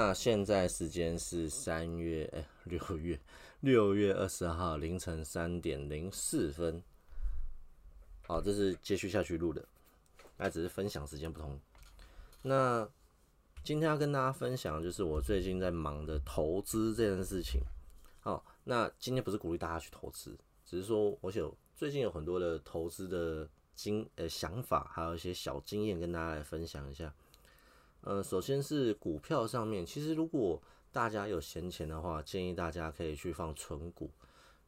[0.00, 3.18] 那现在时间是三月哎 六月
[3.58, 6.80] 六月二十号凌晨三点零四分。
[8.24, 9.66] 好，这是继续下去录的，
[10.36, 11.58] 那只是分享时间不同。
[12.42, 12.88] 那
[13.64, 17.60] 今天要跟大家分享，就是我最近在忙的投资这件事情。
[18.20, 27.12] 好，那今天不是鼓励大家去投资，只是说我有最近有很多的投资的经呃想法，还有一些小经验跟大家来分享一下。
[28.08, 30.58] 呃，首先是股票上面，其实如果
[30.90, 34.10] 大家有闲钱的话，建议大家可以去放纯股，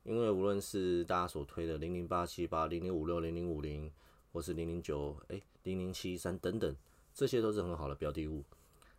[0.02, 3.90] 因为无论是大家所推的零零八七八、零零五六、零零五零，
[4.30, 6.76] 或是零零九、哎零零七三等等，
[7.14, 8.44] 这些都是很好的标的物。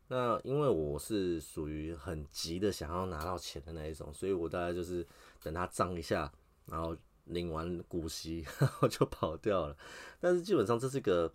[0.08, 5.06] 那因为我是属于很急的想要拿到钱的那一种，所以我大概就是
[5.44, 6.34] 等它涨一下，
[6.66, 9.78] 然后领完股息， 然后就跑掉了。
[10.20, 11.32] 但是基本上这是个。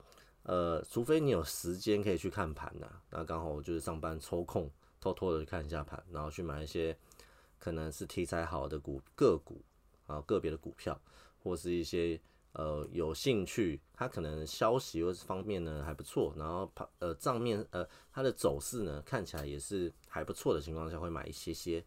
[0.48, 6.97] 呃，除非你有时间可以去看盘呐，那刚好我就是上班抽空，偷偷的看一下盘，然后去买一些
[7.58, 9.61] 可能是题材好的股个股
[10.06, 10.97] 啊，个别的股票，
[11.42, 12.20] 或是一些
[12.52, 21.84] 呃有兴趣，它可能消息或是方面呢还不错，然后盘呃账面呃它的走势呢看起来也是还不错的情况下，会买一些些，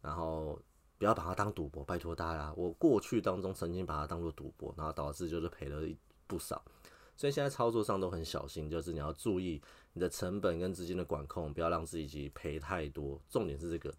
[0.00, 0.58] 然后
[0.96, 5.86] 不要把它当赌博，拜托大家，我过去当中曾经把它当做赌博，然后导致就是赔了
[6.26, 6.64] 不少。
[7.18, 9.60] 所以现在操作上都很小心，就是你要注意
[9.92, 13.20] 你的成本跟资金的管控，不要让自己赔太多。
[13.28, 13.92] 重点是这个，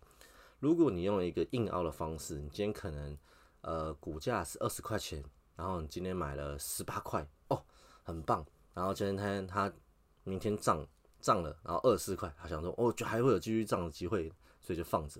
[0.59, 3.17] 如果你用一个硬凹的方式，你今天可能
[3.59, 5.21] 呃股价是二十块钱，
[5.57, 7.61] 然后你今天买了十八块，哦，
[8.03, 8.45] 很棒。
[8.73, 9.75] 然后今天它它
[10.23, 10.87] 明天涨
[11.19, 14.31] 涨了，然后二十块，他想说哦，就还会有继续涨的机会，
[14.61, 15.19] 所以就放着。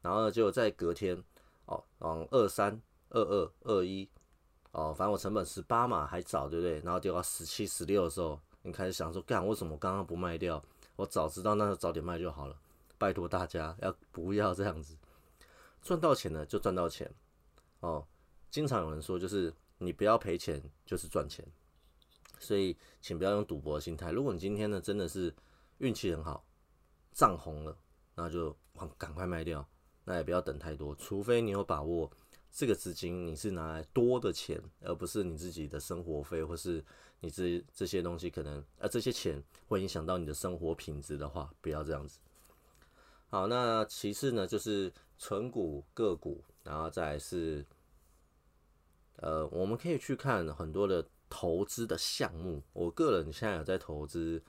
[0.00, 1.22] 然后呢就在隔天
[1.66, 4.08] 哦，往二三二二二一。
[4.72, 6.80] 哦，反正我成本十八嘛，还早，对不对？
[6.80, 10.62] 然后跌到十七、十六的时候，你开始想说，干，为什么刚刚不卖掉？
[10.96, 12.56] 我早知道，那就早点卖就好了。
[12.96, 14.96] 拜托大家，要不要这样子？
[15.82, 17.10] 赚到钱了就赚到钱。
[17.80, 18.06] 哦，
[18.50, 21.44] 经常有人说，就是你不要赔钱，就是赚钱。
[22.38, 24.12] 所以，请不要用赌博的心态。
[24.12, 25.34] 如果你今天呢，真的是
[25.78, 26.44] 运气很好，
[27.12, 27.76] 涨红了，
[28.14, 28.56] 那就
[28.96, 29.66] 赶快卖掉。
[30.04, 32.10] 那也不要等太多，除非你有把握。
[32.52, 36.84] 这个资金你是拿来多的钱，而不是你自己的生活费，或是
[37.20, 42.18] 你这这些东西可能，呃，这些钱会影响到你的生活品质的话，不要这样子。
[43.28, 47.64] 好，那其次呢，就是纯股个股，然后再是，
[49.16, 52.60] 呃，我们可以去看很多的投资的项目。
[52.72, 54.42] 我个人现在有在投资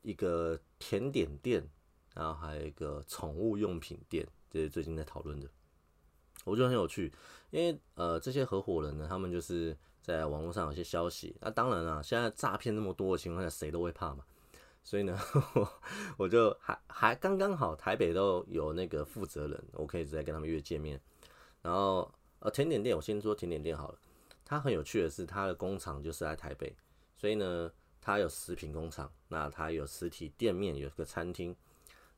[0.00, 1.68] 一个甜点店，
[2.14, 5.46] 然后还有一个宠物用品店，这是最近在讨论的。
[6.44, 7.12] 我觉得很有趣，
[7.50, 11.34] 因为呃，这些合伙人呢，他们就是在网络上有些消息。
[11.40, 14.24] 那当然啊，现在诈骗那么多的情况下，谁都会怕嘛。
[14.82, 15.18] 所以呢，
[16.18, 21.00] 我就还还刚刚好，台北都有那个负责人，我可以直接跟他们约见面。
[21.62, 23.98] 然后呃，甜点店，我先说甜点店好了。
[24.44, 26.76] 它很有趣的是，它的工厂就是在台北，
[27.16, 27.72] 所以呢，
[28.02, 31.56] 它有食品工厂，那它有实体店面，有个餐厅，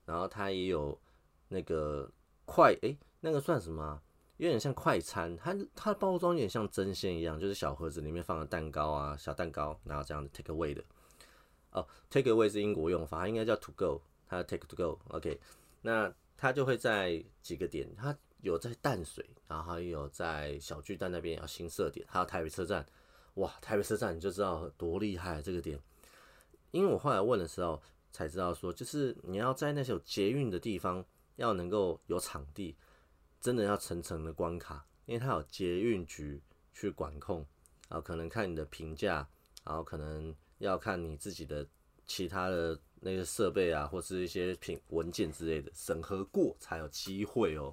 [0.04, 0.98] 然后它也有
[1.46, 2.10] 那个
[2.44, 4.02] 快诶，那个算什么？
[4.38, 10.84] 有点像快餐，它它的包装有点像针线一样，就是小盒子里面放了蛋糕啊，小蛋糕，然后这样的 take away 的。
[11.70, 15.40] 哦，take away 是英国用法，它应该叫 to go，它 take to go，OK。
[15.80, 22.84] 那它就会在几个点，它有在淡水，然后还有在小巨蛋那边，有新设点，还有台北车站。
[23.34, 25.78] 哇，台北车站你就知道多厉害这个点，
[26.72, 27.80] 因为我后来问的时候
[28.12, 31.04] 才知道说，就是你要在那些有捷运的地方，
[31.36, 32.76] 要能够有场地。
[33.40, 36.42] 真的要层层的关卡，因为它有捷运局
[36.72, 37.46] 去管控，
[37.88, 39.28] 然后可能看你的评价，
[39.64, 41.64] 然后可能要看你自己的
[42.06, 47.72] 其他的那些设备啊，或是一些品文件之类的审核过才有机会哦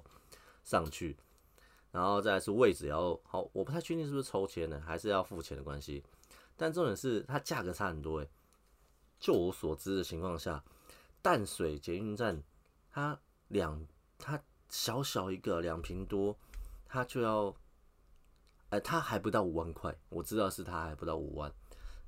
[0.62, 1.16] 上去。
[1.90, 6.04] 然后再是位置要好，我不太确定是不是抽签的，还是要付钱的关系。
[6.56, 8.28] 但重点是它价格差很多诶。
[9.18, 10.62] 就我所知的情况下，
[11.22, 12.42] 淡水捷运站
[12.90, 13.84] 它两
[14.18, 14.40] 它。
[14.74, 16.36] 小小一个两平多，
[16.88, 17.54] 它就要，
[18.70, 19.96] 呃，它还不到五万块。
[20.08, 21.50] 我知道是它还不到五万，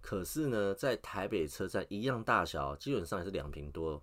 [0.03, 4.03] 可是呢，在台北车站一样大小，基本上也是两平多。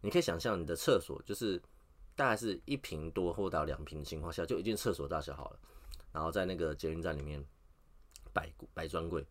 [0.00, 1.60] 你可以想象你的厕所就是
[2.14, 5.58] 大概是一平多或到两平的情况下，就已经厕所大小好了。
[6.12, 7.44] 然后在那个捷运站里面
[8.32, 9.26] 摆摆专柜，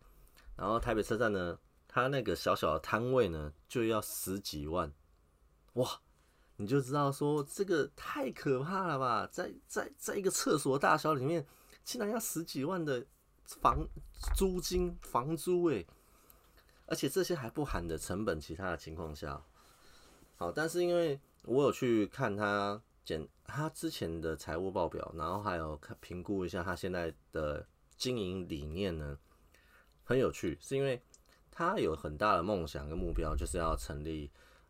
[0.54, 1.58] 然后台北车站呢，
[1.88, 4.92] 它那个小小的摊位呢就要十几万，
[5.72, 5.98] 哇！
[6.60, 11.46] 你就知道说这个太可怕了吧，在在在一个厕所大小里面，
[11.84, 13.06] 竟然要十几万的
[13.44, 13.86] 房
[14.34, 15.86] 租金房租诶，
[16.86, 19.40] 而且这些还不含的成本其他的情况下，
[20.36, 27.64] 好，但是因为我有去看他简他之前的财务报表，然后还有看评估一下他现在的
[27.96, 29.16] 经营理念呢，
[30.02, 31.00] 很有趣，是因为
[31.52, 34.28] 他有很大的梦想跟目标，就是要成立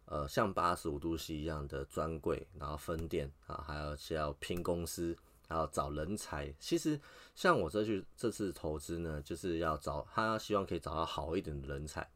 [0.08, 5.16] 呃像八十五度 C 一样的专柜，然后分店啊，还有是要拼公司。
[5.50, 7.00] 要找人才，其实
[7.34, 12.06] 像我这去这次投资呢，就是要找他，希望可以找到好一点的人才，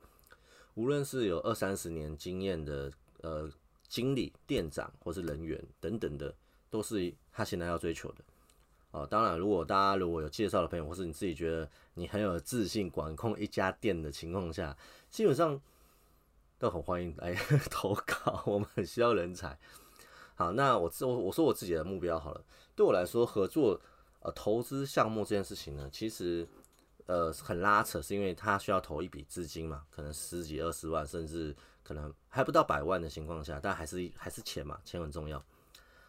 [0.74, 2.92] 无论是有二三十年经验的
[3.22, 3.50] 呃
[3.88, 6.34] 经理、店长或是人员等等的，
[6.68, 8.16] 都是他现在要追求的。
[8.90, 14.76] 哦，当然，如果大家如果有介绍的朋友，或是你自己觉得你很有自信管控一家店的情况下，
[15.08, 15.58] 基本上
[16.62, 17.34] 都很欢迎来
[17.72, 19.58] 投稿，我们很需要人才。
[20.36, 22.44] 好，那我我我说我自己的目标好了。
[22.76, 23.80] 对我来说，合作
[24.20, 26.48] 呃投资项目这件事情呢，其实
[27.06, 35.44] 呃很拉扯，是因为他需要投一笔资金嘛，可能十几二十万，甚至可能还不到百万的情况下，但还是还是钱嘛，钱很重要。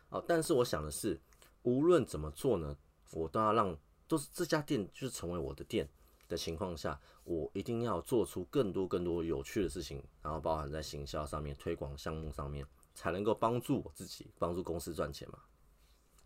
[0.09, 1.19] 哦，但是我想的是，
[1.63, 2.77] 无论怎么做呢，
[3.13, 3.75] 我都要让
[4.07, 5.89] 都是这家店就是成为我的店
[6.27, 15.39] 的情况下，我一定要做出更多更多有趣的事情，然后包含在行销上面、推广项目上面，才能够帮助我自己，帮助公司赚钱嘛。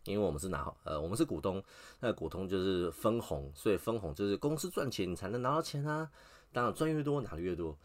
[0.05, 1.61] 因为我们是拿呃，我们是股东，
[1.99, 6.09] 那股东就是分红，所以分红就是公司赚钱，你才能拿到钱啊。
[6.53, 7.77] 当然赚越多拿的越多。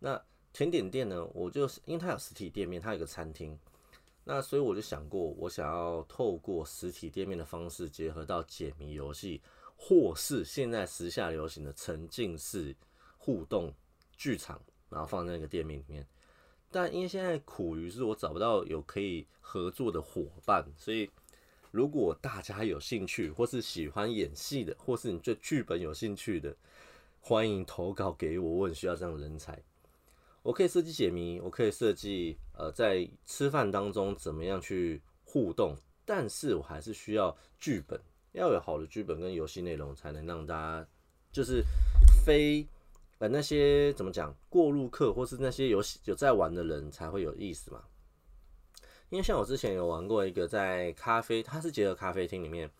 [0.00, 0.20] 那
[0.52, 3.56] 甜点店呢，我就因为它有实体店面，它有个餐厅，
[4.24, 9.40] 那所以我就想过，我想要透过实体店面的方式，结合到解谜游戏，
[9.78, 12.76] 或是现在时下流行的沉浸式
[13.16, 13.72] 互动
[14.18, 14.60] 剧场，
[14.90, 16.06] 然后放在那个店面里面。
[16.70, 21.10] 但因为现在苦于是我找不到有可以合作的伙伴，所以。
[21.70, 26.56] 如果大家有兴趣，或是喜欢演戏的，或是你对剧本有兴趣的，
[27.20, 28.50] 欢迎投稿给我。
[28.50, 29.62] 我很需要这样的人才。
[30.42, 35.76] 我可以设计解谜，我可以设计呃在吃饭当中怎么样去互动，
[36.06, 38.00] 但是我还是需要剧本，
[38.32, 40.86] 要有好的剧本跟游戏内容，才能让大家
[41.32, 41.62] 就是
[42.24, 42.66] 非
[43.18, 47.82] 呃那些怎么讲过路客，或是那些游戏有在玩的人才会有意思嘛。
[49.10, 52.70] 因为像我之前有玩过一个在咖啡，它是结合咖啡厅里面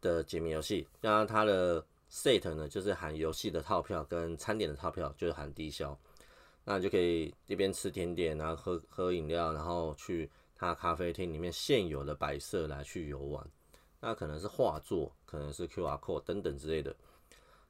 [0.00, 5.98] 的解谜游戏，那它的 set 呢就是含游戏的套票跟餐点的套票，就是含低消，
[6.64, 13.44] 那你就可以一边吃甜点，然后喝喝饮料，然后去它咖啡厅里面现有的摆设来去游玩，
[14.04, 16.94] 那可能是画作，可能是 QR code 等等之类的。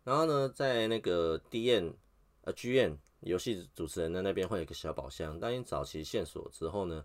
[0.03, 1.95] 然后呢，在那个 D N
[2.43, 7.05] 呃 G N 游戏主持人的那边会有一个小宝箱，当你找齐线索之后呢。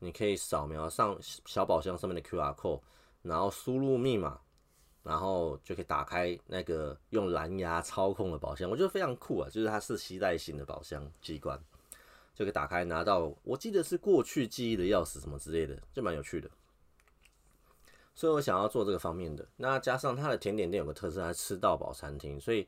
[0.00, 2.80] 你可以扫描上小宝箱上面的 QR code，
[3.20, 4.38] 然后输入密码，
[5.02, 8.70] 然后就可以打开那个用蓝牙操控的宝箱。
[8.70, 11.60] 我觉得非常酷啊，就是它是携带型的宝箱机关，
[12.32, 13.34] 就可以打开拿到。
[13.42, 16.48] 我记得是过去记忆的钥匙什么之类的，就蛮有趣的。
[18.18, 19.46] 所以我想要做这个方面的。
[19.58, 22.66] 那加上它的甜点店有个特色，它吃到饱餐厅，所以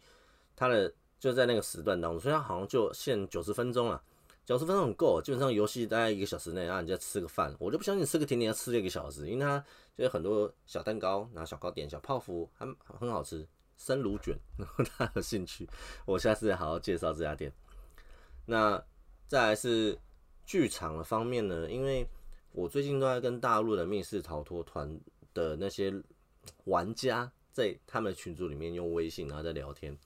[0.55, 4.01] 它的就在那个时段当中，所以它好像就限九十分钟了。
[4.47, 9.59] 九十分钟很够，基本上游戏大概一个小时内，然后你再吃个饭，我就不相信吃个甜点要吃一个小时，因为它
[9.99, 13.45] 就有很多小蛋糕，然后小糕点、小泡芙，还很好吃，
[13.77, 15.69] 生乳卷，然后他有兴趣，
[16.05, 17.53] 我下次再好好介绍这家店。
[18.47, 18.81] 那
[19.27, 19.99] 再来是
[20.45, 22.07] 剧场的方面呢，因为
[22.53, 24.99] 我最近都在跟大陆的密室逃脱团
[25.35, 25.93] 的那些
[26.65, 29.97] 玩家在他们群组里面用微信然后在聊天，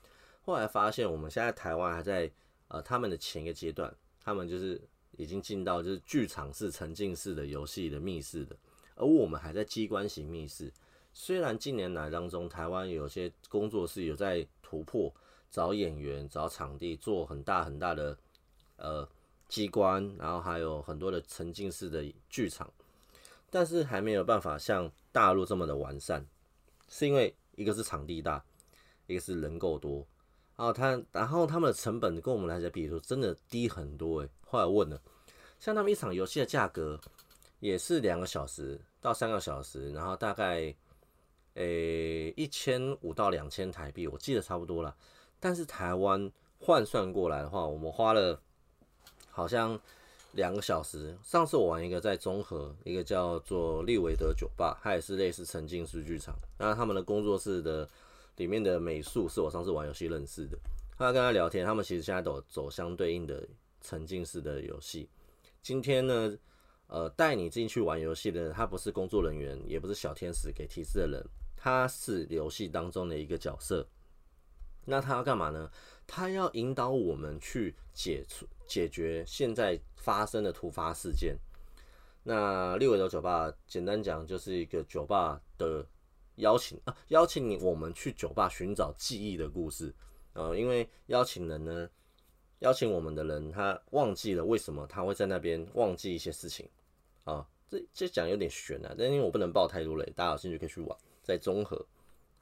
[0.42, 2.30] 后来发现我们现在台湾还在
[2.68, 3.94] 呃他们的前一个阶段。
[4.26, 4.80] 他们就是
[5.18, 8.56] 已经进到就是剧场式沉浸式的游戏的密室的，
[8.94, 10.72] 而我们还在机关型密室。
[11.12, 15.14] 虽然近年来当中，台湾有些工作室有在突破，
[15.50, 18.16] 找演员、找场地，做很大很大的
[18.76, 19.06] 呃
[19.46, 22.72] 机关，然后还有很多的沉浸式的剧场，
[23.54, 26.26] 但是还没有办法像大陆这么的完善，
[26.88, 28.44] 是因为一个是场地大，
[29.06, 30.04] 一个是人够多。
[30.56, 34.28] 然后，他然后他们的成本跟我们来讲，比如说真的低很多诶。
[34.44, 35.00] 后来问了，
[35.60, 37.00] 像他们一场游戏的价格
[37.60, 40.74] 也是两个小时到三个小时，然后大概
[41.54, 44.96] 诶一千五到两千台币，我记得差不多了。
[45.38, 48.36] 但是台湾换算过来的话，我们花了
[49.30, 49.80] 好像
[50.34, 51.16] 两个小时。
[51.22, 57.88] 上次我玩一个在中和，一个叫做利维德酒吧，它也是类似沉浸式剧场，那他们的工作室的。
[58.36, 60.58] 里面的美术是我上次玩游戏认识的，
[60.96, 63.46] 后来跟他聊天，他们其实现在都走相对应的
[63.80, 65.08] 沉浸式的游戏。
[65.62, 66.36] 今天呢，
[66.88, 71.24] 呃，带你进去玩游戏的，他不是工作人员，也不是小天使给提示的人，
[71.56, 73.86] 他是游戏当中的一个角色。
[74.84, 75.70] 那他要干嘛呢？
[76.06, 81.36] 他要引导我们去解除解决现在发生的突发事件。
[82.22, 85.86] 那六尾楼酒吧，简单讲就是一个酒吧的
[86.36, 89.94] 邀请 啊，邀请你我们去酒吧寻找记忆的故事。
[90.32, 91.88] 呃，因为邀请人呢，
[92.60, 96.68] 邀请我们的人他忘记了为什么他会在那边忘记一些事情
[97.24, 97.46] 啊。
[97.68, 100.98] 这这讲有点悬啊，但因为我不能爆太多雷，大家有兴趣可以去玩。
[101.22, 101.84] 在综合，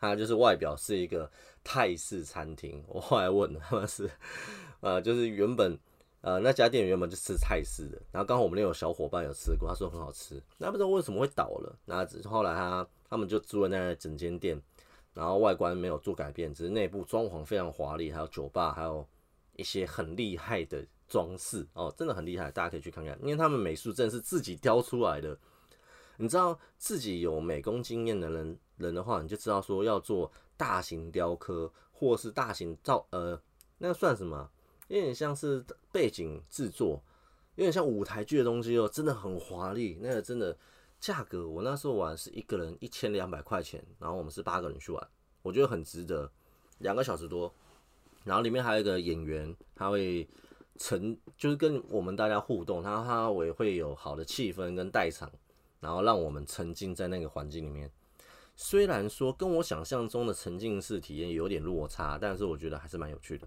[0.03, 1.31] 它就是外表是一个
[1.63, 2.83] 泰式餐厅。
[2.89, 4.11] 我后来问他们是，
[4.81, 5.79] 呃，就是原本
[6.23, 10.43] 呃那家店原本就吃泰式的，然后刚好我们那有小伙伴有吃过，他说很好吃。
[10.59, 14.61] 那不知道为什么会倒了，那后来他他们就租了那整间店，
[15.15, 19.07] 然后外观没有做改变，只是内部装潢非常华丽，还有酒吧，还有
[19.55, 25.39] 一些很厉害的装饰哦，真的很厉害，大家可以去看看，因为他们美术真的是自己雕出来的。
[26.19, 33.41] 你知道自己有美工经验的人人的话，你就知道说要做大型雕刻或是大型造呃，
[33.79, 34.51] 那算什么？
[34.89, 37.01] 有点像是背景制作，
[37.55, 39.99] 有点像舞台剧的东西哦，真的很华丽。
[40.03, 40.55] 那个真的
[41.01, 45.09] 价格，我那时候玩是一个人一千两百块钱，然后我们是八个人去玩，
[45.41, 46.31] 我觉得很值得，
[46.79, 47.51] 两个小时多。
[48.25, 50.29] 然后里面还有一个演员，他会
[50.77, 55.31] 成就是跟我们大家互动，他他也会有好的气氛跟代场。
[55.81, 57.91] 然后让我们沉浸在那个环境里面，
[58.65, 63.47] 虽然说跟我想象中的沉浸式体验有点落差，但是我觉得还是蛮有趣的。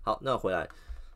[0.00, 0.66] 好，那回来，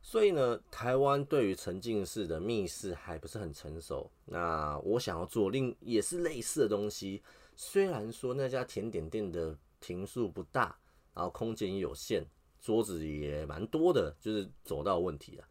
[0.02, 4.10] 所以呢，台湾对于沉浸式的密室还不是很成熟。
[4.24, 7.22] 那我想要做另也是类似的东西，
[7.54, 10.76] 虽然说那家甜点店的坪数不大，
[11.14, 12.26] 然后空间有限，
[12.60, 15.44] 桌子也蛮多的，就是走到问题了。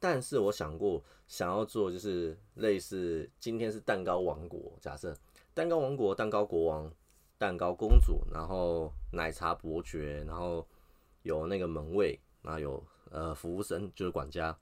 [0.00, 5.14] 但是我想过，想要做就是类似今天是蛋糕王国，假设
[5.52, 6.90] 蛋糕王国、蛋糕国王、
[7.42, 10.64] 蛋糕公主，然后奶茶伯爵，然后
[11.24, 14.56] 有那个门卫，然后有呃服务生，就是管家，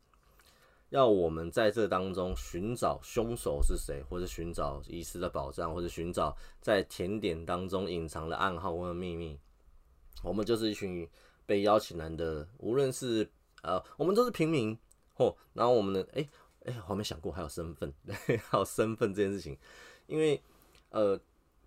[0.89, 9.39] 要我们在这当中寻找凶手是谁，或者寻找遗失的宝藏，或者寻找在甜点当中隐藏的暗号或者秘密。
[10.23, 11.07] 我们就是一群
[11.45, 14.75] 被邀请来的，无论是呃，我们都是平民。
[15.17, 16.03] 哦，然后我们呢？
[16.15, 16.27] 哎
[16.65, 17.93] 哎，我还没想过还有身份，
[18.49, 19.55] 还有身份这件事情，
[20.07, 20.43] 因为
[20.89, 21.21] 呃，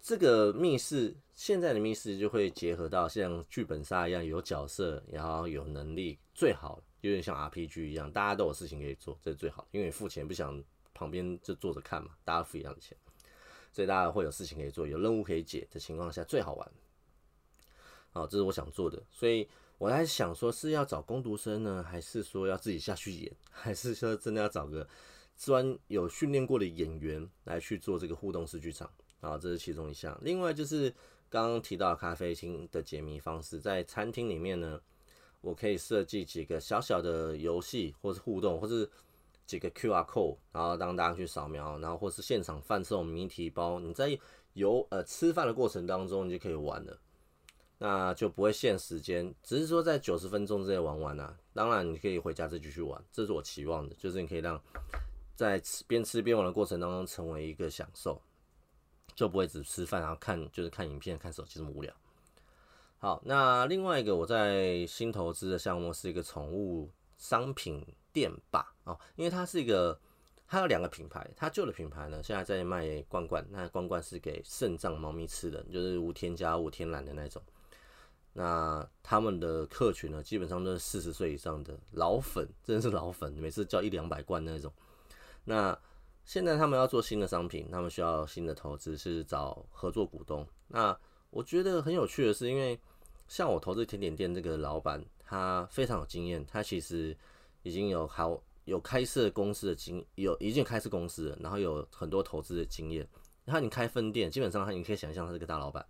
[0.04, 9.66] 这个密室现在的密室就会结合到像剧本杀一样，有角色，然后有能力，最好有点像 RPG 一样，大家都有事情可以做，这是最好。
[9.72, 10.62] 因为你付钱不想
[10.94, 12.98] 旁边就坐着看嘛，大家付一样的钱，
[13.72, 16.72] 所以大家会有事情可以做，有任务可以解的情况下最好玩。
[18.12, 19.48] 好，这是我想做的，所以。
[19.80, 24.88] 我在想，说是要找工读生呢，还是说要自己下去演， 还是说真的要找个
[25.36, 28.90] 专有训练过的演员来去做这个互动式剧场
[29.24, 29.38] 啊？
[29.38, 30.16] 这是其中一项。
[30.22, 30.94] 另外就是
[31.30, 34.80] 刚刚提到咖啡厅的解谜方式，在餐厅里面呢，
[35.42, 38.88] 我可以设计几个小小的游戏，或是互动，或是
[39.46, 44.18] 几个 QR code，然后让大家去扫描，然后或是现场贩售谜题包，你在
[44.54, 47.00] 游呃吃饭的过程当中，你就可以玩了。
[47.80, 51.38] 那就不会限时间，只是说在九十分钟之内玩完啊。
[51.54, 54.62] 当然，你可以回家再继续玩，这是我期望的，就是你可以让
[55.36, 58.22] 在吃边吃边玩的过程当中成为一个享受，
[59.16, 61.94] 就不会只吃饭然后看就是看影片、看手机这么无聊。
[63.00, 70.00] 好，那另外一个我在新投资的项目是一个宠物商品店吧，哦，因为它是一个，
[70.48, 77.42] 它有两个品牌，它旧的品牌呢现在在卖罐罐，那罐罐是给肾脏猫咪吃的，就是无添加、无天然的那种。
[78.36, 84.72] 那他们的客群呢，基本上都是四十岁以上的老粉，真的是老粉，每次交一两百罐那种。
[85.44, 85.78] 那
[86.26, 90.48] 现在他们要做新的商品，他们需要新的投资，是找合作股东。
[90.68, 90.98] 那
[91.30, 92.80] 我觉得很有趣的是，因为
[93.28, 97.16] 像我投资甜点店这个老板，他非常有经验，他其实
[97.64, 103.08] 已经有好有开设公司的经，有已经开设公司，然后有很多投资的经验。
[103.46, 105.86] 然后你开分店，基本上他你可以想象他是个大老板。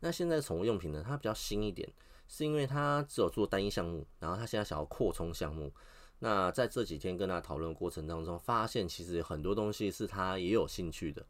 [0.00, 1.04] 那现在宠物用品呢？
[1.06, 1.88] 它比较新一点，
[2.26, 5.72] 是因为它只有做单一项目，然后它现在想要扩充项目。
[6.20, 11.26] 那在这几天跟他讨论过程当中，发现其实很多东西是他也有兴趣的。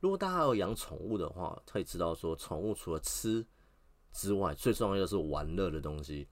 [0.00, 3.46] 如果大家有养宠物的话，可以知道说，宠物除了吃
[4.12, 6.28] 之外，最重要的是玩乐的东西。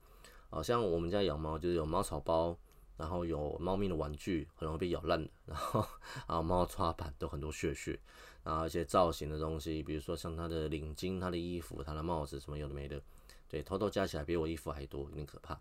[0.49, 2.57] 好像我们家养猫，就是有猫草包，
[2.97, 5.83] 然后有猫咪的玩具，很容易被咬烂的，然后
[6.27, 7.99] 啊猫抓板都很多血血。
[8.43, 13.01] 然后一些造型的东西，比如说像它的领巾、它的衣服、它的帽子，什么有的没的，
[13.49, 15.59] 对，偷偷加起来比我衣服还多，有点可怕。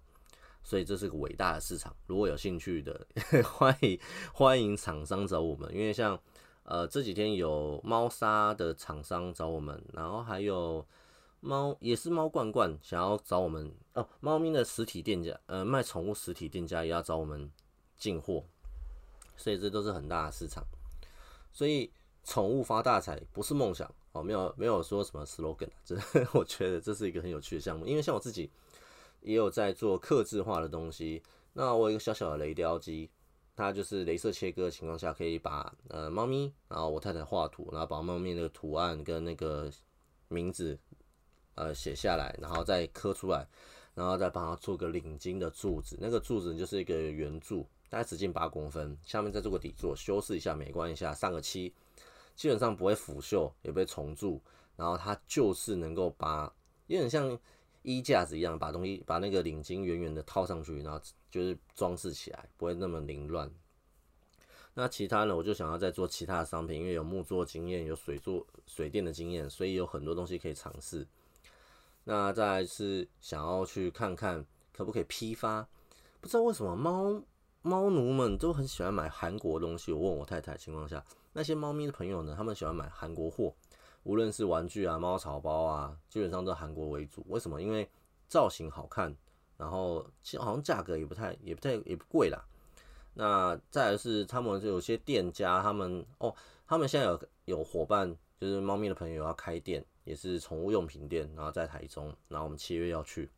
[0.64, 3.06] 所以这是个伟大的市场，如果有兴趣的，
[3.44, 4.00] 欢迎
[4.33, 5.71] 欢迎厂商找我们。
[5.73, 6.18] 因为像
[6.64, 10.85] 呃这几天有猫砂的厂商找我们，然后还有
[11.40, 17.50] 猫也是猫罐罐想要找我们哦，猫咪的实体店家，呃，卖宠物实体店家也要找我们
[17.99, 18.42] 进货，
[19.37, 20.64] 所以这都是很大的市场。
[21.52, 21.92] 所以
[22.25, 28.50] 宠物发大财不是梦想哦，没有没有说什么 slogan，真的， 我觉得这是一个很有趣的项目，因为像我自己
[29.25, 31.21] 也有在做刻字化的东西。
[31.52, 33.11] 那我有一个小小的雷雕机，
[33.57, 39.69] 它就是镭射切割的情况下，可以把呃猫咪，然后我太太画图，然后把猫咪那个图案跟那个
[40.28, 40.78] 名字。
[41.57, 43.47] 呃，写下来，然后再刻出来，
[43.95, 45.97] 然后再帮它做个领巾的柱子。
[46.00, 51.73] 那个柱子就是一个圆柱，大概直径八公分，下面再做个底座，修饰一下，美观一下，上个漆，
[52.35, 54.43] 基本上不会腐锈，也不会重铸。
[54.75, 56.52] 然后它就是能够把，
[56.88, 57.38] 有点像
[57.85, 61.00] 衣架子一样，把东西把那个领巾圆圆的套上去，然后
[61.31, 63.49] 就是装饰起来，不会那么凌乱。
[64.76, 71.07] 那其他呢，我就想要再做其他的商品，因为有木作经验，有水做水电的经验，所以有很多东西可以尝试。
[72.05, 75.69] 那再是想要去看看可不可以批发，
[76.21, 77.23] 不知道为什么猫
[77.62, 79.93] 猫奴们都很喜欢买韩国东西。
[79.93, 83.55] 我问我太太情况下，那些猫咪的朋友呢，他们喜欢买韩国货，
[84.04, 87.25] 无论是玩具啊、猫草包啊，基本上都韩国为主。
[87.28, 87.61] 为什么？
[87.61, 87.87] 因为
[88.28, 89.14] 造型好看，
[89.58, 92.42] 然后其实好像价格也不太、也不太、也不贵啦。
[93.14, 96.34] 那再来是他们就有些店家，他们哦，
[96.66, 99.84] 他们现在有有伙伴，就是猫咪的朋友要开店。
[100.04, 103.30] 也是宠物用品店，然后在台中，然后我们七月要去，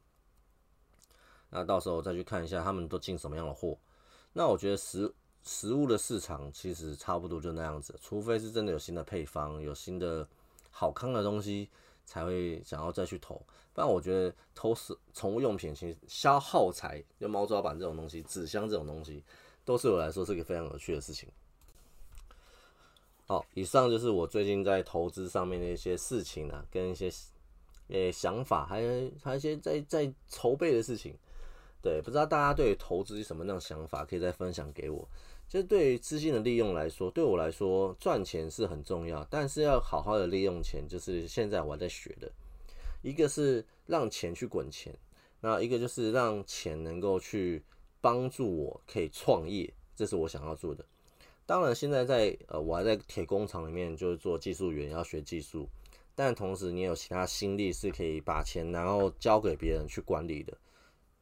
[1.48, 3.78] 那到时候再去看一下他们都进什么样的货。
[4.32, 10.26] 那我觉得食食物的市场其实差不多就那样子，除非是真的有新的配方、有新的
[10.78, 11.70] 好康的东西，
[12.04, 13.36] 才会想要再去投。
[13.72, 19.24] 不然我觉得投食宠物用品其实消耗材，就猫抓板这种东西、纸箱这种东西，
[19.64, 21.30] 都是我来说是一个非常有趣的事情。
[23.26, 27.10] 好，以上就是我最近在投资上面的一些事情啊，跟一些
[27.88, 31.16] 诶想法，还有还有一些在在筹备的事情。
[31.82, 35.08] 对，不知道大家对投资什么样的想法，可以再分享给我。
[35.48, 42.30] 就是对于资金的利用来说，对我来说赚钱是很重要，但是要好好的利用钱，就是现在我还在学的。
[43.02, 44.92] 一个是让钱去滚钱，
[45.40, 47.62] 那一个就是让钱能够去
[48.00, 50.84] 帮助我可以创业，这是我想要做的。
[51.46, 55.68] 当然，现在在呃，我还在铁工厂里面，就是做技术员，要学技术。
[56.16, 60.56] 但同时，你有其他心力是可以把钱然后交给别人去管理的，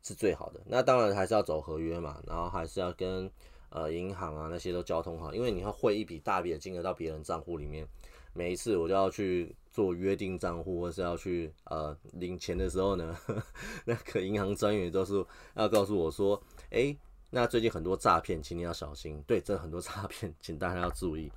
[0.03, 0.61] 是最好的。
[0.65, 3.31] 那当然还是要走合约嘛，然后还是要跟
[3.75, 7.87] 呃银行啊那些都交通好，因为你要汇一笔大笔的金额到别人账户里面，
[8.33, 13.15] 每一次我就要去做约定账户，或是要去呃领钱的时候呢，
[13.85, 15.23] 那个银行专员都是
[15.55, 16.97] 要告诉我说，哎。
[17.31, 19.21] 那最近很多诈骗，请你要小心。
[19.27, 21.33] 对，真的很多诈骗，请大家要注意。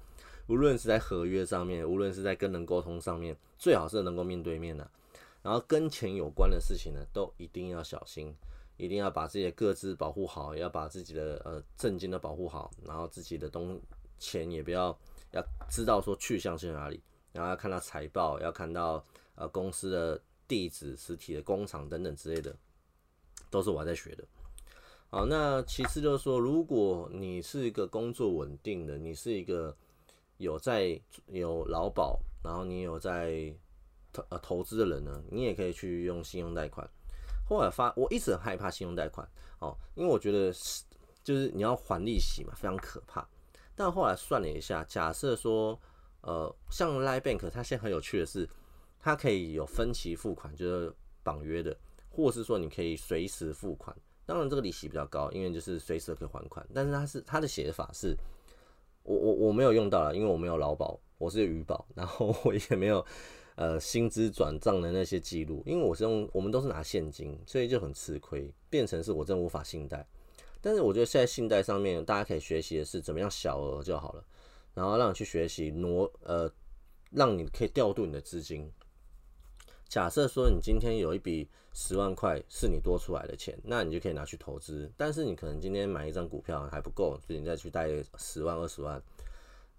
[0.45, 4.87] 无论是在合约上面，无论是在跟人沟通上面，最好是能够面对面的。
[5.41, 8.31] 然后跟钱有关的事情呢，都一定要小心，
[8.77, 13.79] 一定要把自己的各自保护好，要把自己的呃证金都保护好，然后自己的东
[14.19, 14.97] 钱也不要
[15.31, 19.03] 要知道说去向是哪里，然后要看到财报，要看到
[19.35, 22.55] 呃公司的地址、实体的工厂等等之类的，
[23.49, 24.23] 都是我在学的。
[25.09, 29.75] 好，那其次就是说，如果你是一个工作稳定的，你是一个
[30.37, 33.55] 有在有劳保，然后你有在
[34.11, 36.87] 投呃投资的人呢，你也可以去用信用贷款。
[37.47, 39.27] 后来发，我一直很害怕信用贷款，
[39.59, 40.83] 哦，因为我觉得是
[41.23, 43.27] 就是你要还利息嘛，非常可怕。
[43.75, 45.79] 但后来算了一下，假设说，
[46.21, 48.49] 呃，像 Line Bank，它现在很有趣的是，
[48.99, 51.77] 它可以有分期付款，就是绑约的，
[52.09, 53.95] 或是说你可以随时付款。
[54.25, 56.67] 当然，这个利息比较高，因为就是随时可以还款。
[56.73, 58.17] 但是它是它的写法是，
[59.03, 63.05] 我我我没有用到了，因为我没有劳保，我是余保，然后我也没有
[63.57, 70.07] 呃薪资转账的那些记录，因为我是用我们都是拿现金，所以就很吃亏，变成是我真无法信贷。
[70.61, 74.23] 但是我觉得现在信贷上面大家可以学习的是怎么样小额就好了，
[74.73, 76.49] 然后让你去学习挪呃，
[77.11, 78.71] 让你可以调度你的资金。
[79.89, 84.91] 假设说你今天有一笔十万块是你多出来的钱，那你就可以拿去投资。
[84.97, 89.01] 但是你可能今天买一张股票还不够，所以你再去贷十万二十万。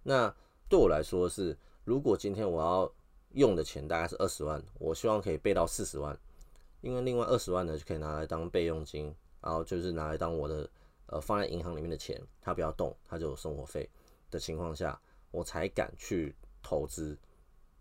[0.02, 0.34] 那
[0.68, 2.92] 对我来说是，如果今天我要
[3.32, 6.18] 用的钱大概是二十万，我希望可以备到四十万，
[6.80, 10.68] 因为另外二十万呢就可以拿来当备用金，然后就是拿来当我的
[11.06, 13.88] 呃放在银行里面的钱，它不要动，它就有生活费
[14.30, 17.16] 的情况下，我才敢去投资。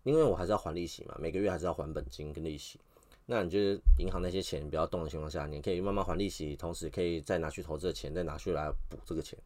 [0.04, 2.80] 因为我还是要还利息嘛，每个月还是要还本金跟利息。
[3.26, 9.38] 那你就是银行那些钱不要动的情况下，你可以慢慢还利息，同时可以再拿去投资的钱，再拿去来补这个钱。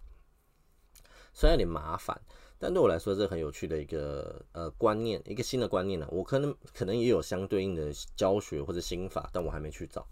[1.33, 2.17] 虽然有点麻烦，
[2.63, 6.07] 但对我来说，这很有趣的一个呃观念，一个新的观念呢。
[6.13, 10.07] 我可能可能也有相对应的教学或者心法，但我还没去找。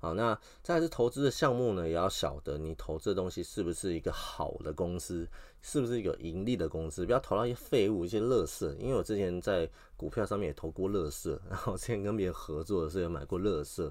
[0.00, 5.24] 好，那再是投资的项目呢，也要晓得你投资的东西是不是一个好的公司，
[5.62, 8.76] 是不是一个盈利的公司，不要投到一些废物、一些垃圾。
[8.78, 13.88] 因为我之前在股票上面也投过垃圾，然后之前跟别人合作的时候也买过垃圾，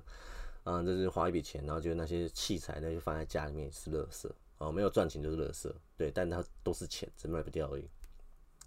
[0.66, 4.30] 啊，就是花一笔钱，然后就那些器材呢就放在家里面是垃圾。
[4.58, 7.88] 哦，没有赚钱就是垃圾，对，但它都是钱，只卖不掉而已，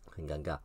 [0.05, 0.59] 很尴尬。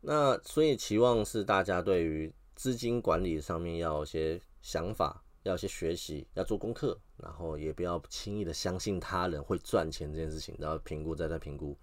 [0.00, 11.76] 那所以期望是大家对于资金管理上面要有些想法，要有些学习，要做功课，然后也不要轻易的相信他人会赚钱这件事情，然后评估再再评估。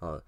[0.00, 0.20] 啊，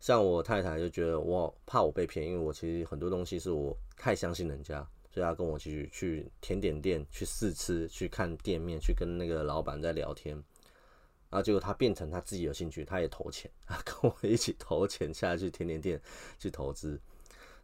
[0.00, 4.86] 像我太太就觉得我怕我被骗，因为我其实很多东西是我太相信人家。
[5.14, 10.42] 所以她跟我去去甜点店去试吃，去看店面，去跟那个老板在聊天。
[11.32, 13.50] 然后结果他变成他自己有兴趣，他也投钱，
[13.86, 15.98] 跟我一起投钱下去甜点店
[16.38, 17.00] 去投资。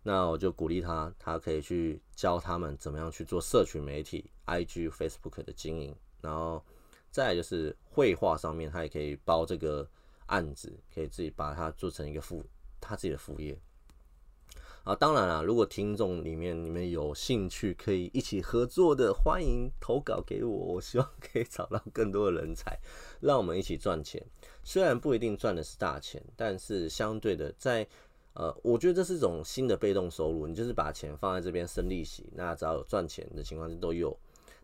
[0.03, 5.95] 那我就鼓励他，他可以去教他们怎么样去做社群媒体、IG、Facebook 的经营。
[6.23, 6.65] 然后
[7.11, 9.87] 再就是绘画上面，他也可以包这个
[10.29, 12.43] 案子，可以自己把它做成一个副
[12.81, 13.61] 他自己的副业。
[14.89, 20.51] 啊，当然了，如果听众里面你们有兴趣可以一起合作的，欢迎投稿给我。
[20.51, 22.75] 我希望可以找到更多的人才，
[23.21, 24.25] 让我们一起赚钱。
[24.65, 27.87] 虽然不一定赚的是大钱，但是相对的，在
[28.33, 30.47] 呃，我觉得这是一种新的被动收入。
[30.47, 34.19] 你就是把钱放在这边生利息，那只要有赚钱的情况都有。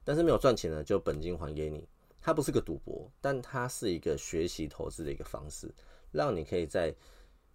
[0.04, 1.86] 但是没有赚钱呢，就本金还给你。
[2.22, 5.70] 它不是个赌博，但它是一个学习投资的一个方式，
[6.12, 6.94] 让你可以在。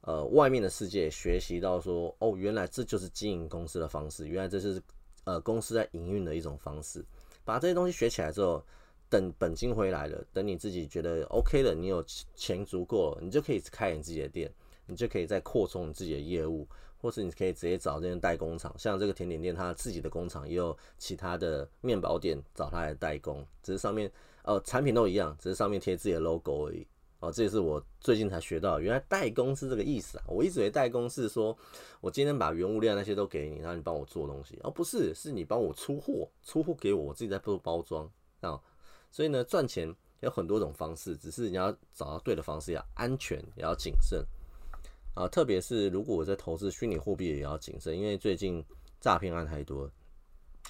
[0.02, 4.82] 呃，外面的世界学习到说，哦，原来这就是经营公司的方式，原来这是
[5.26, 7.04] 呃公司在营运的一种方式。
[7.44, 8.64] 把这些东西学起来之后，
[9.10, 12.04] 等本金回来了，等你自己觉得 OK 了，你有
[12.36, 14.52] 钱足够了，你就可以开你自己的店，
[14.86, 16.68] 你就可以再扩充你自己的业务，
[17.02, 24.12] 或是你可以直接找这些代工厂，像这个甜点店，它自己的工厂也有其他的面包店找他来代工，只是上面
[24.44, 26.88] 呃产品都一样，只是上面贴自己的 logo 而已。
[27.20, 30.24] 哦，这也是我最近才学到，原来代工是这个意思啊！
[30.28, 31.58] 我一直以为代工是说
[32.00, 38.58] 我今天把原物料那些都给你，然后你帮我做东西，哦，不是，是你帮我出货，出货给我，我自己在做包装啊。
[39.12, 44.24] 所以呢，赚钱有很多种方式，只是你要找到对的方式，要安全，也要谨慎
[45.14, 45.28] 啊。
[45.28, 48.64] 特别是如果我在投资虚拟货币，也要谨慎，因为最近
[49.02, 49.92] 诈骗案太多。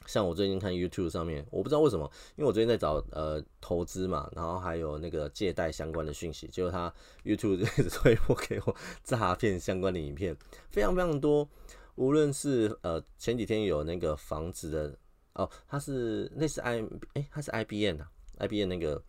[0.06, 6.92] 像我最近看 YouTube 上面，我不知道为什么，因为我最近在找呃投资嘛，然后还有那个借贷相关的讯息，结果他
[7.24, 10.36] YouTube 就一直推播给我诈骗相关的影片，
[10.70, 11.48] 非常非常多。
[11.96, 14.98] 无论是呃前几天有那个房子的
[15.34, 16.82] 哦，他是类似 I
[17.14, 18.08] 哎，他是 IBN 的
[18.40, 19.02] IBN 那个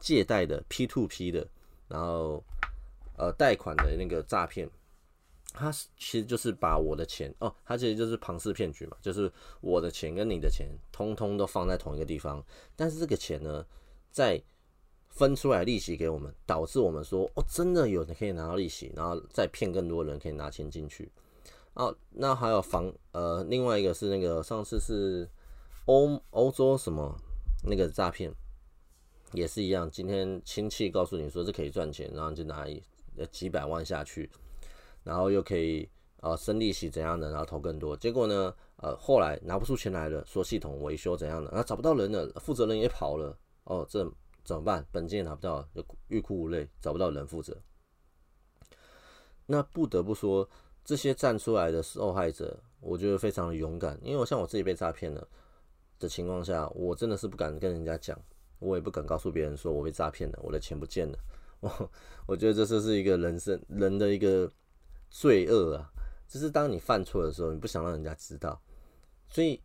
[0.00, 1.46] 借贷的 P to P 的，
[1.88, 2.44] 然后
[3.16, 4.68] 呃贷款的那个诈骗。
[5.52, 12.42] 他其实就是把我的钱哦，他其实就是庞氏骗局嘛，就是我的钱跟你的钱通通都放在同一个地方，
[12.74, 13.64] 但是这个钱呢，
[14.10, 14.42] 在
[15.08, 21.12] 分出来利息给我们，导致我们说哦，真的有人可以拿到利息，然后再骗更多人可以拿钱进去。
[21.74, 25.28] 哦，那还有房呃，另外一个是那个上次是
[25.84, 27.14] 欧欧洲什么
[27.64, 28.32] 那个诈骗，
[29.32, 32.66] 也是一样，今天亲戚告诉你说这可以赚钱，然后就拿
[33.30, 34.30] 几百万下去。
[35.04, 35.88] 然后又可以
[36.20, 44.04] 呃生利息怎样的，然后投更多，结果呢呃后来拿不出钱来了，说系统维修怎样的，然后找不到人了，负责人也跑了，哦这
[44.44, 44.84] 怎么办？
[44.90, 45.68] 本金也拿不到，
[46.08, 47.56] 欲哭无泪，找不到人负责。
[49.46, 50.48] 那不得不说，
[50.84, 55.26] 这些站出来的受害者，我觉得非常的勇敢，因为我像我自己被诈骗了
[55.98, 58.18] 的情况下，我真的是不敢跟人家讲，
[58.58, 61.18] 我也不敢告诉别人说我被诈骗了，我的钱不见了。
[61.60, 61.90] 我
[62.26, 64.50] 我觉得这就是一个人生人的一个。
[65.12, 65.92] 罪恶啊，
[66.26, 68.58] 就是当你犯错的时候，你不想让人家知道，
[69.28, 69.60] 所以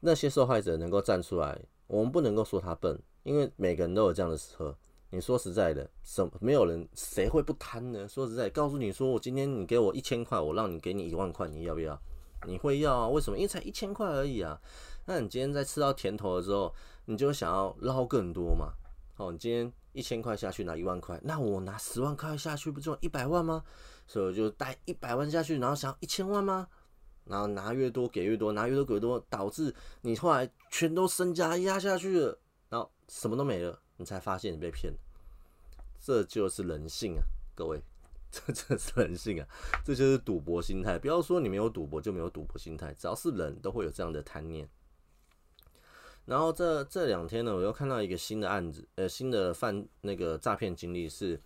[0.00, 4.76] 那些受害者能够站出来，我们不能够说他笨，因为每个人都有这样的时候。
[5.14, 8.08] 你说实在的，什没有人谁会不贪呢？
[8.08, 12.00] 说实在，告诉你说，我今天你给我一千块，我让你给你一万块，你要不要？
[12.46, 13.08] 你会要啊？
[13.08, 13.36] 为什么？
[13.36, 14.58] 因为才一千块而已啊。
[15.04, 16.74] 那你今天在吃到甜头的时候，
[17.04, 18.72] 你就想要捞更多嘛？
[19.18, 23.62] 哦，你今天一千块下去拿一万块，那我拿十万块下去，不就一百万吗？
[24.06, 26.68] 所以我就带一百万下去，然后想一千万吗？
[27.24, 32.38] 然后拿越多给越多，拿越多给越多，导致你后来全都身家压下去了，
[32.68, 34.92] 然后什么都没了，你才发现你被骗。
[36.00, 37.22] 这就是人性啊，
[37.54, 37.80] 各位，
[38.30, 39.46] 这真是人性啊，
[39.84, 40.98] 这就是赌博心态。
[40.98, 44.68] 不要说你没有赌博就没有赌博心态，只要是人都会有这样的贪念。
[46.24, 51.40] 然后这这两天呢，我又看到一个新的案子，呃，新的犯那个诈骗经历是。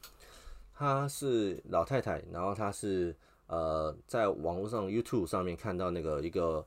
[0.78, 6.64] 她是老太太，然后她是呃在网络上 YouTube 上面看到那个一个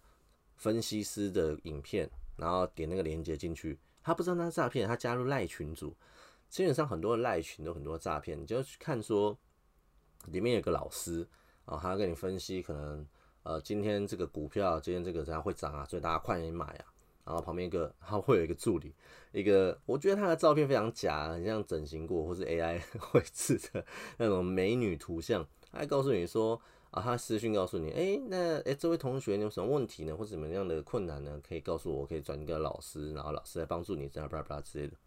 [0.56, 5.96] 分析师的影片，然后点那个链接进去，她不知道那是诈骗，她加入赖群组，
[6.50, 9.38] 基本上很多赖群都很多诈骗，你就去看说
[10.26, 11.28] 里面有个老师
[11.66, 13.06] 啊，他要跟你分析可能
[13.44, 16.86] 呃今天这个股票今天这个怎样会涨啊，所以大家快点买啊。
[17.30, 18.92] 然后旁边一个，他会有一个助理，
[19.32, 23.86] 一个我觉得他的照片非常假，很像整形过或是 AI 绘制的
[24.18, 25.46] 那种美女图像。
[25.72, 31.40] 他还告诉你说啊，他私讯告诉你，哎，那哎这位同学你有什么问题呢，或者怎么样的困难呢？
[31.48, 34.98] 可以告诉我，可以转一个老师，然后老师来帮助你，这样巴拉巴拉之类的。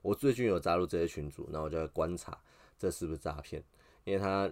[0.00, 2.40] 我最近有加入这些群组，那我就在观察
[2.78, 3.62] 这是不是诈骗，
[4.04, 4.50] 因为他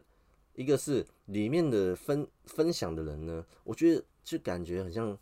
[0.54, 5.18] 一个是里面的分分享的人呢，我觉得就感觉很像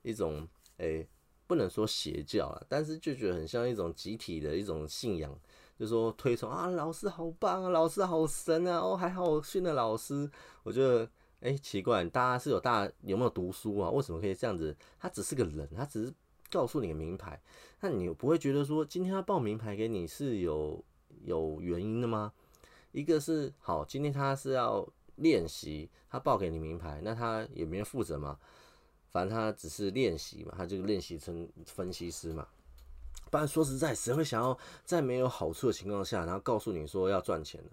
[0.00, 1.06] 一种哎。
[1.46, 5.32] 不能说邪教啊，但是就觉得很像一种集体的一种信仰，
[5.78, 10.28] 就说推崇啊，老师好棒啊，老师好神啊，哦，还好我训的老师。
[10.62, 11.08] 我觉得，
[11.40, 13.90] 哎，奇怪，大家是有大有没有读书啊？
[13.90, 14.76] 为什么可以这样子？
[14.98, 16.12] 他只是个人，他只是
[16.50, 17.40] 告诉你个名牌，
[17.80, 20.82] 那你不会觉得说今天他报名牌给你是有
[21.24, 22.32] 有原因的吗？
[22.92, 28.38] 一个是好，今天他是要练习，他报给你名牌，那他也没有负责吗？
[29.16, 32.46] 反正他只是练习嘛，他就练习成分析师嘛。
[33.30, 37.70] 不然说实在，谁会想要在没有好处的情况下，然后告诉你说要赚钱呢？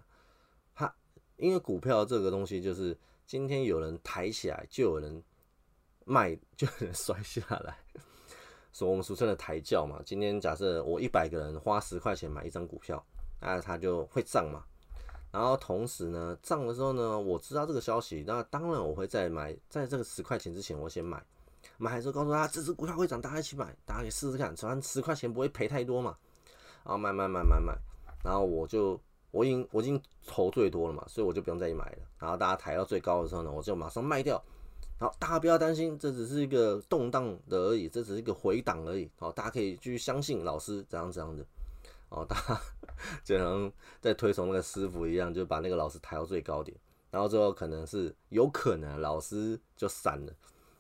[0.73, 0.95] 他
[1.35, 5.21] 因为股票这个东西，就是今天有人抬起来，就有人
[6.05, 7.77] 卖，就有人摔下来，
[8.71, 10.01] 所以我们俗称的抬轿嘛。
[10.05, 13.05] 今天假设我一百个人花十块钱买一张股票，
[13.41, 14.63] 那它就会涨嘛。
[15.33, 21.21] 然后同时呢，涨的时候呢，我知道这个消息，那当然我会再买，在这个十块钱之前，我先买。
[21.77, 26.15] 买的时候告诉他，这只股票会涨，大家一起买，大家可以试试看，反正十块钱不会赔太多嘛。
[26.83, 27.75] 然后买买买买买，
[28.23, 31.97] 然后我就我已经我已经投最多了嘛，所以我就不用再去买了。
[32.19, 34.39] 然后大家抬到最高的时候呢，我就马上卖掉。
[34.99, 39.09] 好，大家不要担心，这只是一个动荡的而已，这只是一个回档而已。
[39.17, 41.43] 好，大家可以继续相信老师怎样怎样的。
[42.13, 42.61] 哦，大家
[43.23, 46.77] 就像在推崇那个师傅一样，就把那个老师抬到最高点，
[47.09, 50.33] 然后最后可能是有可能老师就散了，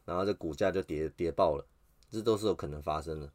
[0.05, 1.65] 然后这股价就跌跌爆了，
[2.11, 3.31] 这都是有可能发生的。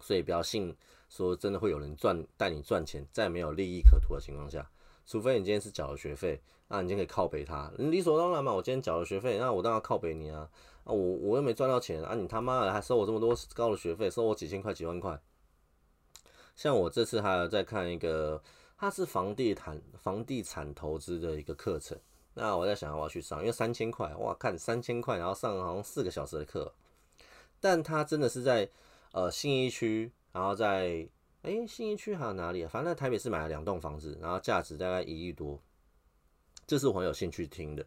[0.00, 0.76] 所以不要信
[1.08, 4.68] 说真的会有人赚带你赚钱，在没有利益可图的情况下，
[5.06, 8.52] 除非你今天是缴了学费，那你就可以靠北他，理所当然嘛。
[8.52, 10.50] 我今天缴了学费，那我当然靠北你啊。
[10.82, 15.20] 啊，我我又没赚到钱啊，你他妈的还收我这么多高的学费，收我几千块几万块。
[16.56, 18.42] 像我这次还有在看一个，
[18.78, 21.96] 它是房地产房地产投资的一个课程。
[22.32, 26.72] 那我在想我要去上，因为三千块，哇，看三千块，然后上好像四个小时的课。
[27.60, 28.68] 但它真的是在
[29.12, 31.06] 呃信义区，然后在
[31.42, 32.68] 哎信义区还有哪里啊？
[32.72, 35.60] 反正在台北市买了两栋房子，然后价值大概一亿多。
[36.66, 37.86] 这是我很有兴趣听的，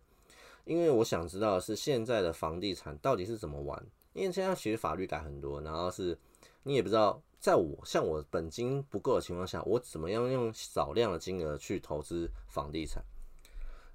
[0.65, 3.83] 因为我想知道是现在的房地产到底是怎么玩。
[4.13, 6.17] 因为现在其实法律改很多，然后是
[6.61, 7.21] 你也不知道。
[7.39, 13.03] 在我像我本金不够的情况下，我怎么样用少量的金额去投资房地产？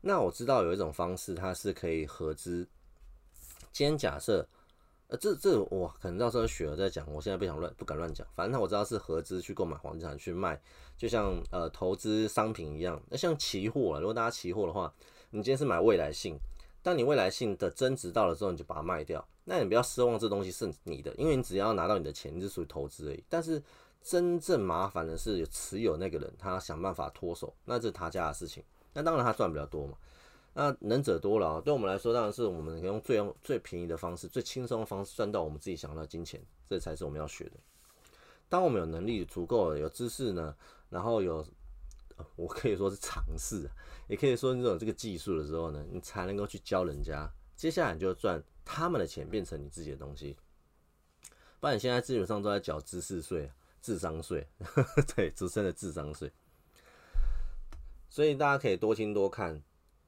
[0.01, 2.67] 那我知道有一种方式，它是可以合资。
[3.71, 4.47] 今天假设，
[5.09, 8.27] 呃，这这我可能到时候雪儿再讲，我现在不想乱不敢乱讲。
[8.35, 10.59] 反正我知道是合资去购买房地产去卖，
[10.97, 13.03] 就像呃投资商品一样。
[13.11, 14.93] 那像期货，如果大家期货的话，
[15.31, 16.39] 你今天是买未来性。
[16.83, 19.27] 当你未来性的增值到了之后，你就把它卖掉。
[19.45, 23.23] 那你不要奢望这东西是你的，因为你只要拿到你的钱，是属于投资而已。
[23.29, 23.63] 但是
[24.03, 28.63] 真正麻烦的是持有那个人，他想办法脱手，那这是他家的事情。
[28.93, 29.97] 那当然他赚比较多嘛。
[30.55, 37.53] 那能者多劳，对我们来说当然是我们用最用最便宜的方式、最轻松的方式赚到我们自己想要的金钱，这才是我们要学的。
[38.49, 40.55] 当我们有能力足够、有知识呢，
[40.91, 41.47] 然后有。
[42.37, 43.69] 我可以说是尝试，
[44.07, 47.29] 也可以说你有这个技术的时候呢，你才能够去教人家。
[47.57, 50.37] 接下来你就赚他们的钱，变成你自己的东西。
[51.61, 53.51] 不然你现在基本上都在缴知识税、
[53.81, 54.47] 智商税，
[55.15, 56.31] 对，直升的智商税。
[58.09, 59.63] 所以大家可以多听多看。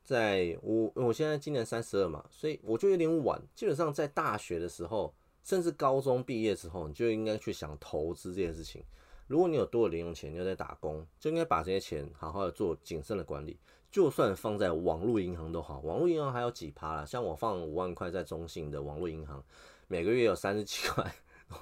[0.05, 3.43] 在我我现在今年三十二嘛，所以我就有点晚。
[3.57, 8.85] 基本上在大学的时候，甚至高中毕业之后，你就应该去想投资这件事情。
[9.27, 13.59] 如果你有多的零用钱，你又在打工，就应该把这些钱好好的做谨慎的管理。
[13.97, 17.07] 就算放在网络银行都好，网络银行还有几趴啦。
[17.07, 19.43] 像我放五万块在中信的网络银行，
[19.89, 21.11] 每个月有三十七块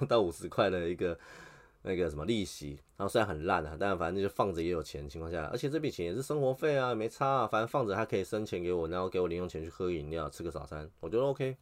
[0.09, 1.17] 到五十块的一个
[1.81, 2.77] 那个什么利息。
[2.97, 7.47] 然后虽然很烂啊，但反正就放着也有钱的情况下，而且这笔钱也是生活费啊，没差啊。
[7.47, 11.55] 反正放着还可以生钱给我，然后给我零用钱去喝饮料、吃个早餐，我觉得 OK。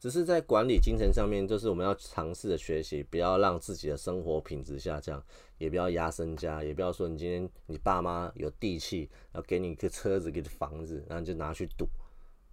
[0.00, 5.22] 只是在管理金钱上面，就是我们要尝试的学习，不要让自己的生活品质下降，
[5.60, 11.86] 也不要压身家，也不要说你今天你爸妈有地契，要给你一个车子，给你房子，然后就拿去赌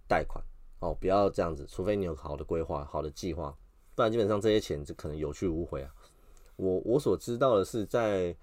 [0.06, 0.44] 贷款
[0.78, 3.52] 哦，不要这样子，除非你有好的规划、好的计划，
[3.96, 5.92] 不然基本上这些钱就可能有去无回啊。
[6.56, 8.36] 我我所知道的是，在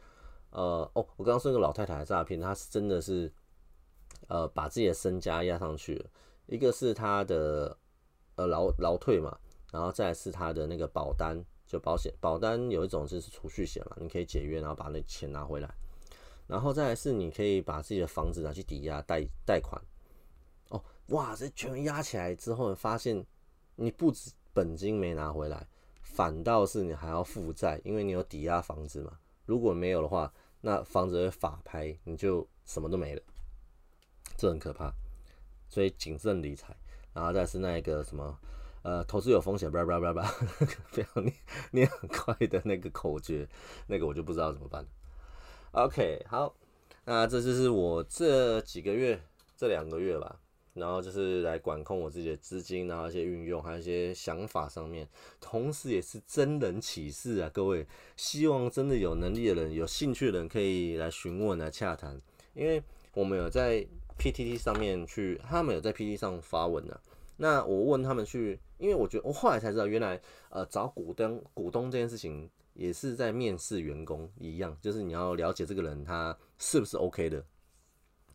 [0.49, 3.31] 呃哦，我刚刚说那个老太太诈骗，她是真的是
[4.27, 6.09] 呃把自己的身家压上去了，
[6.47, 7.77] 一个是她的。
[8.37, 9.39] 呃，劳劳退嘛，
[9.71, 15.73] 然后再是他的那个保单，就保险保单有一种就是储蓄险嘛，你可以解约，然后把那钱拿回来，
[16.47, 19.81] 然后再是你可以把自己的房子拿去抵押贷贷款。
[20.69, 23.25] 哦，哇，这全压起来之后，发现
[23.75, 25.67] 你不止本金没拿回来，
[26.01, 29.17] 反倒是你还要负债，因为你有抵押房子嘛。
[29.45, 33.21] 如果没有的话，那房子会法拍，你就什么都没了，
[34.37, 34.91] 这很可怕。
[35.67, 36.75] 所以谨慎理财。
[37.13, 38.37] 然后再是那个什么，
[38.85, 40.21] 呃，投资有风险， 叭叭叭叭，
[40.91, 41.33] 不要念
[41.71, 43.47] 念很快的那个口诀，
[43.87, 44.85] 那个我就不知道怎么办
[45.71, 46.55] OK，好，
[47.05, 49.19] 那这就是我这几个月
[49.57, 50.39] 这两个月吧，
[50.75, 55.09] 然后就是来管控我自己的资金，然后一些运用，还有一些想法上面，
[55.41, 62.21] 同时也是真人启示啊，各位，希望真的有能力的人、有兴趣的人可以来询问、来洽谈，
[62.53, 63.83] 因为我们有在。
[64.17, 66.97] PTT 上面去，他们有在 PTT 上发文呢。
[67.37, 77.43] 那我问他们去，因为我觉得我后来才知道，原来呃找股东股东这件事情也是在面试员工一样，就是你要了解这个人他是不是 OK 的。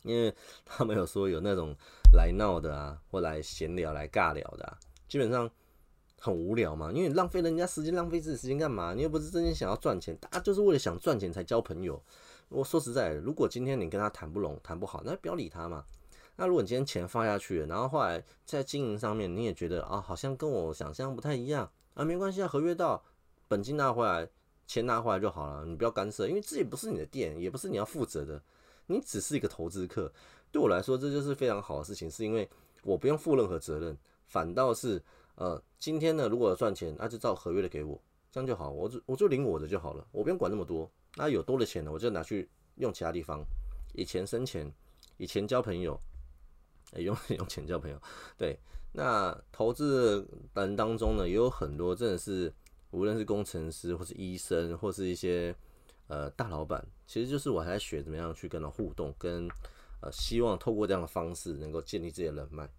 [0.03, 0.33] 因为
[0.65, 1.75] 他们有说有那种
[2.13, 5.47] 来闹的啊，或来闲聊、来尬聊的，基本上
[6.19, 6.91] 很无聊嘛。
[6.91, 8.95] 因为浪费人家时间，浪费自己时间干嘛？
[8.95, 12.01] 你又不是真心想要赚钱，大家就是为了想赚钱才交朋友。
[12.49, 15.85] 我说实在的，如果今天你跟他谈不拢、谈不好，那不要理他嘛。
[16.41, 22.99] 那如果你今天钱放下去了，然后后来在经营上面你也觉得啊，好像跟我想象不太一样啊，没关系啊，合约到，
[23.47, 24.27] 本金拿回来，
[24.65, 28.41] 钱拿回来就好了，你不要干涉，因为这也不是你的店，也不是你要负责的，
[28.87, 30.11] 你只是一个投资客。
[30.51, 32.49] 对我来说，这就是非常好的事情，是因为
[32.81, 34.99] 我不用负任何责任，反倒是
[35.35, 38.01] 呃，今天呢，如果赚钱，那就照合约的给我，
[38.31, 40.89] 这样就好，我就我就领我的就好了，我不用管那么多。
[41.17, 43.45] 那有多的钱呢，我就拿去用其他地方，
[43.93, 44.73] 以钱生钱，
[45.17, 46.01] 以钱交朋友，
[46.99, 48.01] 用 用钱交朋友。
[48.37, 48.57] 对，
[48.93, 52.51] 那投资人当中呢，也有很多真的是，
[52.91, 55.55] 无论是工程师，或是医生，或是一些
[56.07, 59.47] 呃大老板，其实就是我还在学怎么样去跟他互动，跟
[60.01, 62.69] 呃希望透过这样的方式能够建立自己的人脉。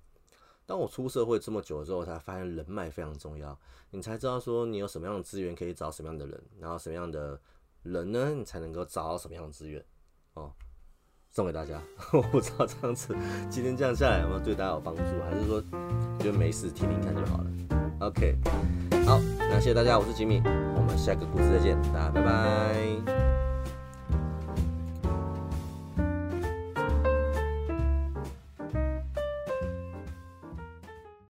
[0.67, 3.59] 当我出社会这么久之后，才发现人脉非常重要，
[3.91, 7.41] 你才知道说你有什么样的资源可以找什么样的人，然后什么样的。
[7.85, 9.85] 人呢，你才能够找到什么样的资源
[10.35, 10.53] 哦？
[11.33, 11.81] 送给大家，
[12.13, 13.17] 我不知道这样子
[13.49, 15.61] 今天这样下来有没有对大家有帮助，还是说
[16.19, 17.47] 觉得没事听听看就好了
[18.01, 18.37] ？OK，
[19.07, 23.22] 好，那谢谢大家，我是吉米，我们下个故事再见，大家拜拜。